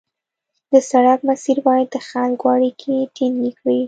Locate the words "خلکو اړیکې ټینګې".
2.09-3.51